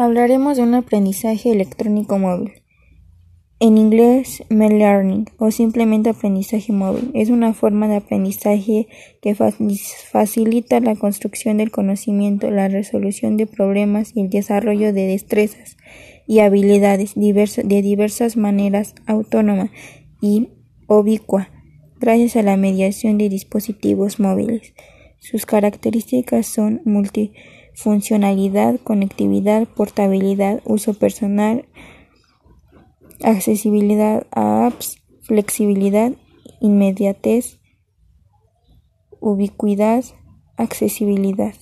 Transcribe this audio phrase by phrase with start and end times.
[0.00, 2.52] Hablaremos de un aprendizaje electrónico móvil.
[3.58, 8.86] En inglés, M-Learning o simplemente aprendizaje móvil es una forma de aprendizaje
[9.20, 15.76] que facilita la construcción del conocimiento, la resolución de problemas y el desarrollo de destrezas
[16.28, 19.72] y habilidades de diversas maneras autónoma
[20.22, 20.50] y
[20.86, 21.50] ubicua
[21.98, 24.74] gracias a la mediación de dispositivos móviles.
[25.18, 26.82] Sus características son
[27.78, 31.64] multifuncionalidad, conectividad, portabilidad, uso personal,
[33.22, 36.12] accesibilidad a apps, flexibilidad,
[36.60, 37.60] inmediatez,
[39.20, 40.04] ubicuidad,
[40.56, 41.54] accesibilidad.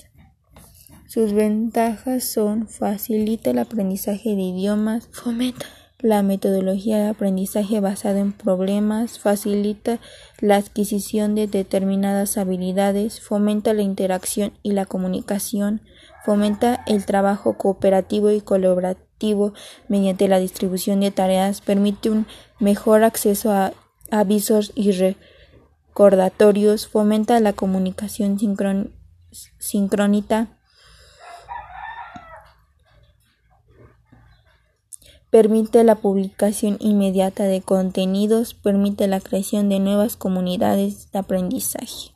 [1.06, 5.66] Sus ventajas son facilita el aprendizaje de idiomas, fomenta
[6.00, 9.98] la metodología de aprendizaje basada en problemas, facilita
[10.40, 15.80] la adquisición de determinadas habilidades, fomenta la interacción y la comunicación,
[16.26, 19.54] fomenta el trabajo cooperativo y colaborativo
[19.86, 22.26] mediante la distribución de tareas, permite un
[22.58, 23.72] mejor acceso a
[24.10, 28.40] avisos y recordatorios, fomenta la comunicación
[29.60, 30.48] sincrónica,
[35.30, 42.15] permite la publicación inmediata de contenidos, permite la creación de nuevas comunidades de aprendizaje.